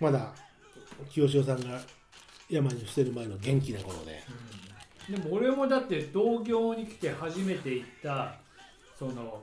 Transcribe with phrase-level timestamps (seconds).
[0.00, 0.32] まだ
[1.10, 1.80] 清志郎さんが
[2.48, 4.22] 山に捨てる前の元気な頃で。
[5.10, 8.34] でも俺もだって東京に来て初めて行った
[8.98, 9.42] その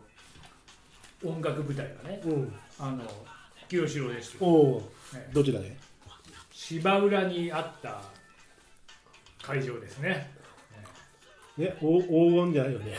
[1.23, 2.21] 音楽舞台がね。
[2.25, 2.55] うん。
[2.79, 3.03] あの
[3.67, 4.79] 清志郎ですよ、おお
[5.13, 5.75] ねどちらで？
[6.51, 8.01] 芝浦にあった
[9.41, 10.31] 会場ですね。
[11.57, 12.93] ねお黄金じゃないよね。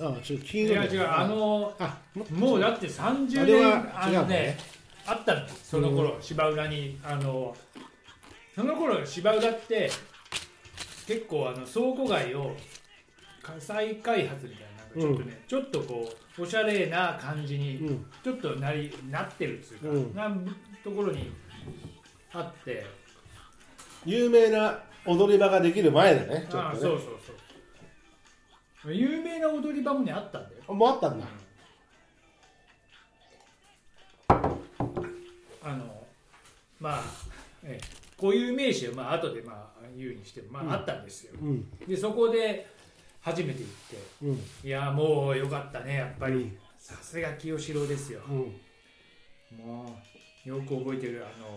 [0.00, 4.58] ああちょっと金いや違うあのあももうだって30あれ年は違うのあのねね
[5.06, 6.98] あったんですその頃、芝浦に。
[7.04, 7.56] あの
[8.54, 9.90] その頃芝浦って
[11.06, 12.54] 結構あの倉庫街を
[13.42, 18.06] か再開発みたいなちょっとね、ちょっとこうおしゃれな感じにうん。
[18.22, 20.44] ちょっとなりなってるっていうか、うん。
[20.44, 20.52] な
[20.84, 21.32] ところに
[22.32, 22.86] あって。
[24.06, 26.82] 有名な踊り場ができる前だねちょああっとね。
[26.82, 27.08] そうそう
[28.82, 28.94] そう。
[28.94, 30.56] 有名な踊り場もねあったんだよ。
[30.68, 31.26] あもうあったんだ。
[31.26, 31.28] あ
[36.80, 37.02] まあ、
[37.62, 37.84] ええ、
[38.16, 40.72] こういう名詞はまあ後でまあ言うにしても、まあうん。
[40.72, 41.32] あったんですよ。
[41.40, 41.70] うん。
[41.86, 42.66] でそこで
[43.20, 44.68] 初めて行ってうん。
[44.68, 46.34] いやもうよかったねやっぱり。
[46.34, 46.58] うん。
[46.78, 48.20] さすが清志郎ですよ。
[48.28, 49.56] うん。
[49.58, 49.98] も
[50.44, 51.56] うよく覚えてるあの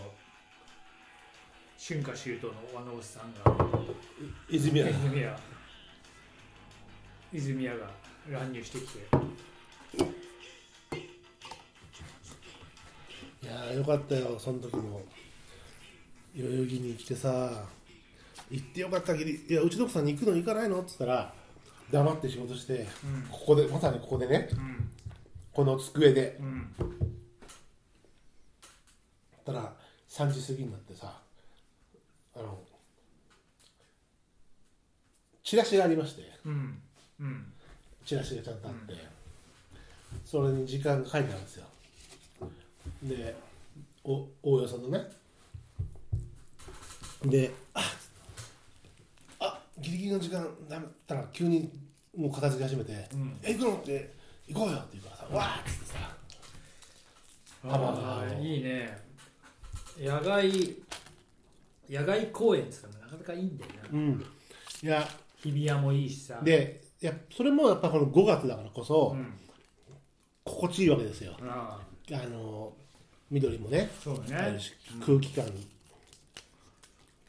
[1.78, 3.42] 春夏秋冬のあのおっさんが。
[4.50, 4.94] 泉谷。
[7.34, 7.90] 泉谷が
[8.32, 9.00] 乱入してきて
[13.48, 15.02] やーよかったよその時も。
[16.36, 17.66] 代々木に来てさ
[18.52, 20.82] 行ってよかったきりいやうちの奥さんに行くの行かないの？
[20.82, 21.34] って言ったら
[21.92, 23.28] 黙って仕事してうん。
[23.32, 24.92] ここでまさにここでねうん。
[25.52, 26.38] この机で。
[26.40, 26.76] うん。
[29.46, 29.74] たら
[30.10, 31.22] 3時過ぎになってさ
[32.36, 32.60] あの
[35.44, 36.24] チラシがありまして。
[36.46, 36.82] うん。
[37.22, 37.54] うん。
[38.06, 38.94] チラシがちゃんとあって、
[40.26, 41.66] それに時間が書いてあるんですよ
[43.04, 43.36] で
[44.04, 45.02] お大家さんのね。
[47.26, 47.82] であ
[49.40, 51.70] あギリギリの時間だったら急に
[52.16, 54.14] もう片付け始めてうん「え行くの?」って
[54.48, 56.18] 「行こうよ」って言うからさわーっつってさ。
[57.64, 58.98] 浜ああいいね。
[60.00, 60.78] 野外
[61.90, 63.90] 野外公演っていうのもなかなかいいんだよな。
[63.92, 64.26] うん。
[64.84, 65.08] いや
[65.42, 66.40] 日比谷もいいしさ。
[66.44, 69.34] でいやそれもやっぱこの5月だからこそうん。
[70.46, 71.36] 心地いいわけですよ。
[71.42, 71.82] あ
[72.12, 72.74] ああの
[73.30, 74.36] 緑もねそうね。
[74.36, 74.74] あるし
[75.06, 75.46] 空気感。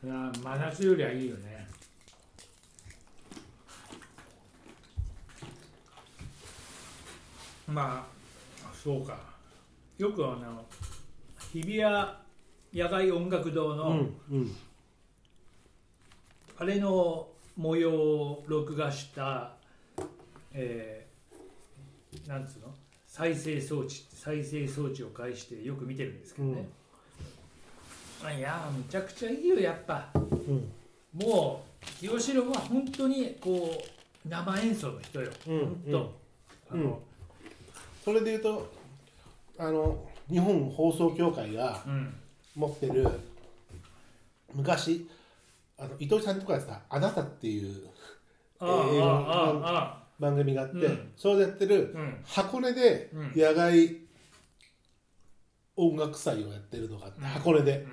[0.07, 1.67] ああ真夏よりはいいよね。
[7.67, 8.07] ま
[8.65, 9.19] あそうか。
[9.99, 10.65] よくあの
[11.53, 12.07] 日比谷
[12.73, 14.57] 野外音楽堂の、うんうん。
[16.59, 19.53] あれの模様を録画した、
[20.53, 22.75] えーなんつうの？
[23.19, 26.69] 再生装置再生装置を介してよく見てるんですけどね、
[28.25, 30.09] あいやむちゃくちゃいいよやっぱ。
[30.15, 30.19] う
[30.53, 30.71] ん。
[31.13, 33.77] もう清志郎は本当にこ
[34.25, 36.15] う生演奏の人よ、うん本当、
[36.71, 37.01] あの
[38.05, 38.73] それでいうと
[39.59, 39.99] あの
[40.31, 42.15] 日本放送協会がうん。
[42.55, 43.09] 持ってる
[44.55, 45.09] 昔
[45.77, 47.89] あの糸井さんとかやってた「あなた」っていう
[48.59, 51.13] あああ映画あああ番組があって、うん。
[51.17, 52.21] それでやってるうん。
[52.25, 53.33] 箱根でうん。
[53.37, 53.97] 野外
[55.77, 57.25] 音楽祭をやってるのがあって、うん。
[57.25, 57.79] 箱根で。
[57.79, 57.87] う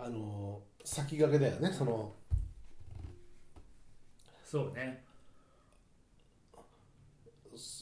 [0.00, 0.04] ん。
[0.04, 2.12] あの先駆けだよねその。
[4.44, 5.02] そうね。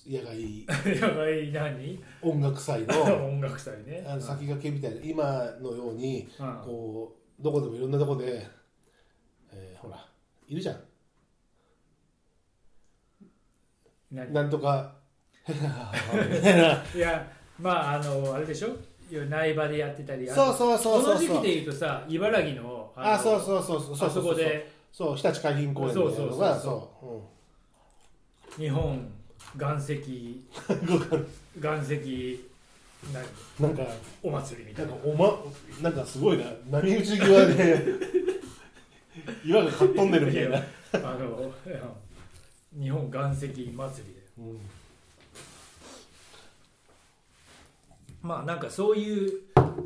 [0.06, 0.66] 野外。
[1.00, 2.04] 野外何？
[2.22, 3.02] 音楽祭の。
[3.28, 4.04] 音楽祭ね。
[4.06, 5.02] あの先駆けみたいな。
[5.02, 6.60] 今のようにうん。
[6.64, 8.46] こうどこでもいろんなとこで、
[9.50, 10.08] えーほら
[10.46, 10.82] いるじゃん何
[14.12, 14.92] なんとか。
[16.94, 17.26] いや
[17.58, 18.68] まああのあれでしょ？
[19.10, 23.96] 苗場でやってたりそうそうそうそうその時期で言うとさ茨城ののあそうそうそうそう。
[23.96, 27.30] そうあそこでそう日立海浜公園みたいなのがそうそうそ
[28.58, 28.62] う。
[28.62, 29.12] 日本
[29.58, 29.92] 岩石。
[31.60, 32.40] 岩石
[33.60, 33.82] なんか
[34.22, 34.84] お祭りみたな。
[34.84, 35.34] いんなかおま
[35.82, 36.44] なんかすごいな。
[36.70, 37.84] 波打ち際で
[39.44, 40.56] 岩がかっ飛んでるみたいな、
[40.94, 41.52] あの
[42.80, 43.76] 日本岩石祭りで
[44.38, 44.60] うん。
[48.22, 49.32] まあなんかそういう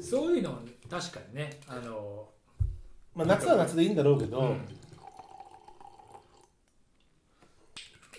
[0.01, 2.29] そういうの確かにねあの
[3.15, 4.61] まあ、夏は夏でいいんだろうけど、うん。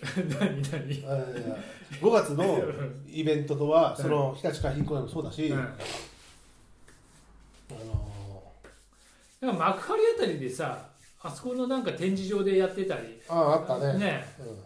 [0.28, 0.72] 何何？
[0.72, 1.06] あいや
[2.00, 2.60] 5月の
[3.06, 5.58] イベントとはその日立海浜公園もそうだし、うん。
[5.58, 5.62] あ
[7.70, 8.12] の
[9.40, 10.88] なんか幕張あたりでさ
[11.20, 13.20] あそこのなんか展示場でやってたり。
[13.28, 13.98] あああったね。
[13.98, 14.26] ね。
[14.38, 14.58] うん、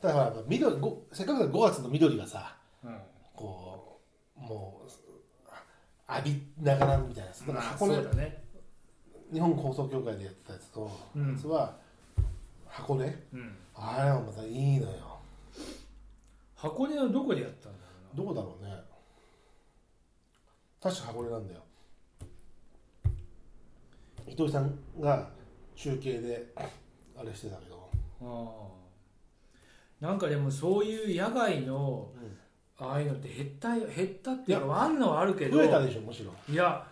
[0.00, 2.98] ただほら緑ごせっかくだから5月の緑がさうん。
[3.34, 4.00] こ
[4.36, 4.90] うもう
[6.14, 8.42] 浴びながらみたいなだからまあ箱根そうだね。
[9.32, 11.32] 日本放送協会でやってたやつと、うん。
[11.32, 11.76] やつは
[12.66, 13.06] 箱根？
[13.32, 13.56] うん。
[13.74, 15.18] あれはまたいいのよ。
[16.56, 17.78] 箱根のどこでやったんだ
[18.14, 18.72] ろどこだろうね。
[20.82, 21.60] 確か箱根なんだよ。
[24.26, 25.28] 伊藤さんが
[25.76, 27.90] 中継であれしてたけど、
[28.20, 28.34] うなあ
[30.02, 30.06] あ。
[30.06, 32.10] なんかでもそういう野外の
[32.78, 36.32] ああいうのって減ったよ減ったっていうかあるのはあるけど増えたでしょむしろ。
[36.52, 36.86] いや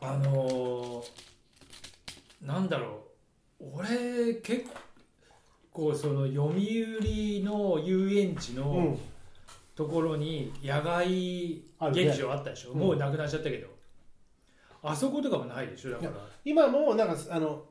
[0.00, 3.02] あのーなんだろ
[3.60, 3.64] う。
[3.78, 4.66] 俺結
[5.72, 8.98] 構その読売の遊園地うのん。
[9.74, 11.08] ところに野外
[11.92, 12.78] 劇場あったでしょ、うん。
[12.78, 13.66] もうなくなっちゃったけど
[14.84, 16.12] あそことかもないでしょだから。
[16.44, 17.64] 今もなんかあの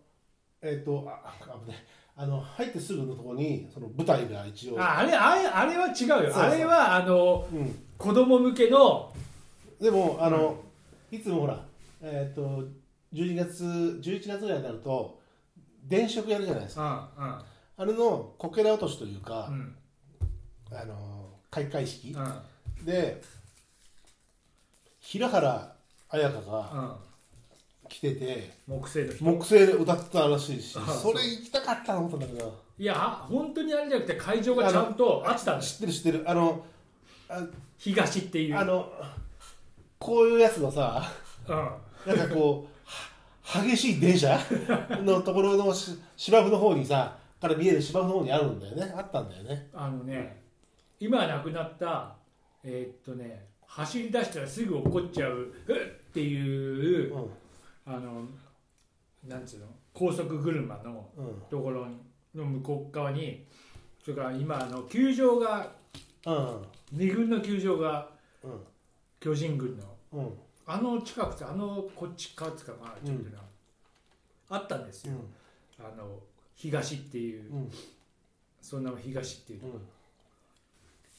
[0.62, 1.78] えっ、とああ危ない。
[2.16, 4.80] あの入ってすぐのところにその舞台が一応。
[4.82, 6.36] ああれあれあれは違うよ。
[6.36, 9.12] あれはあのうん、子供向けの
[9.80, 10.58] でもあの、
[11.12, 11.64] いつもほら
[12.02, 12.64] えっ、と
[13.14, 15.20] 12月11月ぐらいになると
[15.84, 17.10] 電飾やるじゃないですか。
[17.18, 17.42] うんうん。
[17.78, 19.76] あれのこけら落としというか、うん。
[20.72, 22.12] あの開会式。
[22.12, 22.86] うん。
[22.86, 23.22] で
[25.00, 25.73] 平原
[26.14, 26.72] 綾香が
[27.84, 27.90] うん。
[27.90, 29.24] 来てて木製の人。
[29.26, 32.64] 木製で歌ったらしいしあそれ行きたかったと思ったんだけど。
[32.78, 36.24] いや本当にあれじゃなくて会場がちゃんとあったんです知ってる知ってる。
[36.30, 36.66] あの
[37.30, 37.44] あ
[37.78, 38.58] 東っていう。
[38.58, 38.92] あの
[40.00, 41.12] こういうやつのさ
[41.48, 42.16] うん。
[42.16, 42.74] なんかこう
[43.44, 44.40] は激しい電車
[45.04, 48.94] のところのし芝生の方にさから見える芝生の方にあるんだよね。
[48.96, 49.70] あったんだよね。
[49.74, 50.42] あのね
[51.00, 52.16] 今はなくなった
[52.64, 57.30] えーっとね走り出したらすぐ落っちゃううっっていううん。
[57.86, 58.24] あの
[59.28, 61.42] なんつうの高速車のうん。
[61.50, 61.88] ところ
[62.36, 63.48] の向こう側に
[64.04, 65.72] それから今あの球場が
[66.26, 66.62] うん。
[66.92, 68.10] 二軍の球場が
[68.44, 68.60] うん。
[69.20, 70.34] 巨人軍のうん。
[70.68, 73.42] あの近くてあのこっち側っつうかまあちょっとな、
[74.50, 75.16] あったんですよ、
[75.78, 76.20] あの
[76.56, 77.72] 東っていう、うん。
[78.62, 79.82] そんな東っていううん。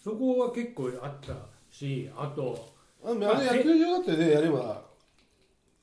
[0.03, 1.35] そこは結構あった
[1.75, 2.73] しあと
[3.05, 4.81] あの野球場だってねやれば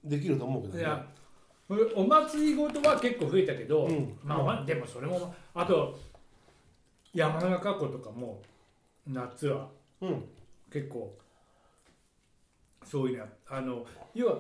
[0.04, 0.80] できると思うけどね。
[0.80, 1.06] いや
[1.68, 4.18] これお祭りごとは結構増えたけど、うん。
[4.24, 6.00] まあ、まあでもそれもあと
[7.14, 8.42] 山中湖とかも
[9.06, 9.68] 夏は
[10.02, 10.26] うん。
[10.72, 11.14] 結構
[12.86, 14.38] そういうのやあの要は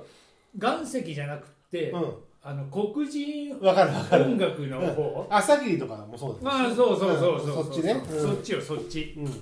[0.57, 1.97] 岩石じゃなくて、う
[2.41, 4.25] あの黒人んわかるわかる。
[4.25, 7.65] 音楽の方、朝霧とかもそうだまあそうそうそうそう、ん。
[7.65, 7.91] そっちね。
[7.91, 8.21] うん。
[8.21, 9.15] そっちよそっち。
[9.17, 9.41] うん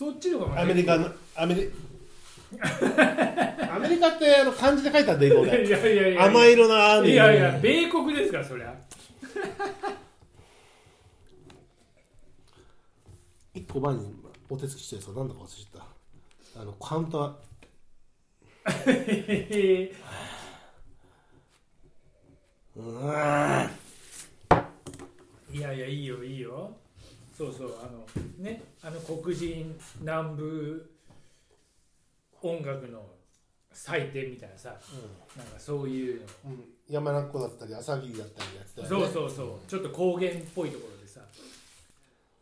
[0.00, 1.70] そっちの方がねアメリカのアメリ
[3.70, 5.44] アメリカってあの漢字で書いたんだよ。
[5.44, 6.24] いやいやいやいや。
[6.24, 8.74] 甘色なあいやいや米国ですからそりゃ。
[13.52, 14.14] 一個前に
[14.48, 15.82] お手つきしたやつは何だか忘れちゃっ
[16.54, 16.62] た。
[16.62, 17.34] あのカウンター
[22.76, 24.64] うわー。
[25.58, 26.79] いやいやいいよいいよ
[27.40, 28.06] そうそうあの
[28.36, 30.90] ねあの黒人南部
[32.42, 33.02] 音楽の
[33.72, 34.76] 祭典みたいなさ
[35.34, 38.88] なんかそういううんうん、山中湖だったり朝霧だったりやってたね。
[38.88, 41.20] そうそうそうちょっと高原っぽいところでさ。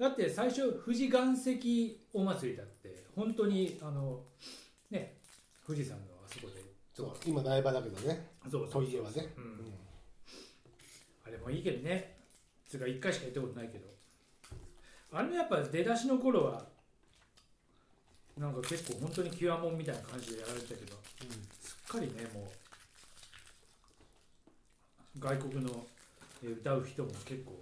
[0.00, 4.18] だって最初富士岩石お祭りだって本当にあの
[4.90, 5.18] ね
[5.64, 6.60] 富士山のあそこで。
[6.92, 8.30] そう今苗場だけどね。
[8.50, 9.44] そうそうといえばね、うん。
[9.44, 9.50] うん
[11.24, 12.16] あれもいいけどね。
[12.66, 13.97] つうか1回しか行ったことないけど
[15.12, 16.66] あれもやっぱ出だしの頃は
[18.36, 20.96] なんか結構本当にキュアモンみたいな感じでやられてたけど
[21.60, 22.48] すっかりねも
[25.16, 25.70] う外国の
[26.44, 27.52] えー歌う人も結構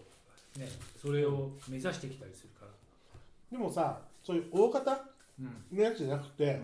[0.59, 0.69] ね
[1.01, 2.73] それを目指してきたりするから。
[3.51, 5.05] でもさそういう大型
[5.39, 5.77] うん。
[5.79, 6.61] のやつじゃなくて、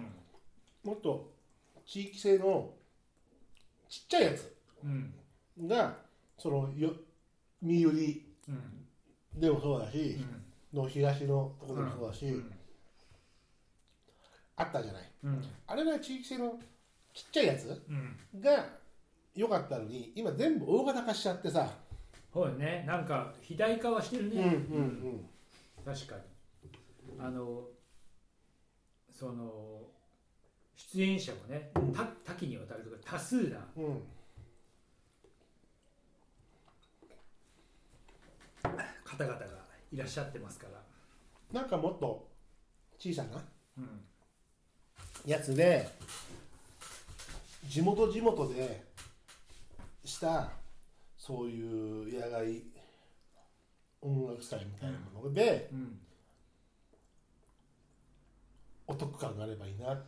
[0.83, 1.31] もっと
[1.87, 2.71] 地域性の
[3.89, 5.15] ちっちゃいやつうん。
[5.61, 5.95] うんが
[6.39, 6.91] そのよ
[7.63, 9.41] 身売りうん。
[9.41, 12.53] でもそうだし、うんの東のところでもそうだし、うん。
[14.57, 15.13] あったじゃない。
[15.25, 15.45] うん。
[15.67, 16.59] あれが地域性の
[17.13, 18.41] ちっちゃいやつうん。
[18.41, 18.67] が
[19.35, 21.71] 良かったのに今全部大型化しちゃってさ、
[22.33, 22.85] そうよね。
[22.87, 24.49] なんか肥大化はしてるね、うんう
[24.81, 25.29] ん
[25.85, 26.23] 確かに。
[27.19, 27.65] あの
[29.11, 29.83] その
[30.75, 31.93] 出演者もねうん。
[31.93, 34.03] 多多岐にわたるとか多数なうんうん。
[39.05, 39.62] 方々が
[39.93, 42.29] いらっしゃってますから、なんかもっと
[42.99, 43.43] 小さな
[43.79, 44.01] うん。
[45.27, 45.89] やつで
[47.69, 48.85] 地元地元で
[50.05, 50.51] した
[51.17, 52.63] そういう野外
[54.01, 55.99] 音楽祭みたいなものでうん
[58.89, 60.03] お得感があればいいな。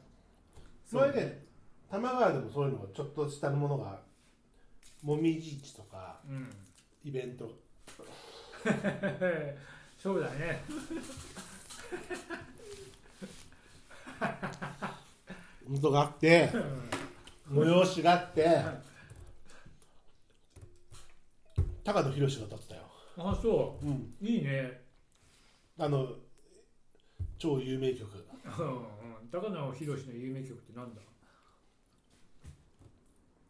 [0.90, 1.44] 前ね
[1.90, 4.00] 玉川でもそういうのがちょっとしたものが
[5.02, 6.50] もみじ市とかうん。
[7.04, 7.50] イベント
[9.98, 10.64] そうだね。
[15.66, 16.50] 本当があって
[17.50, 18.60] 催しがあって
[21.82, 22.82] 高野宏が歌ってたよ、
[23.18, 23.86] あそう。
[23.86, 24.82] ん、ういいね。
[25.78, 26.08] あの
[27.38, 28.10] 超有名曲。
[28.58, 28.84] うんうん。
[29.30, 31.02] 高野宏の有名曲ってなんだ？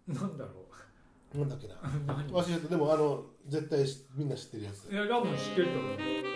[0.08, 0.68] なんだろ
[1.34, 1.74] なんだっけな。
[2.30, 2.68] 忘れた。
[2.68, 4.90] でもあの絶対しみんな知ってるやつ。
[4.92, 6.33] いや多分知ってると思う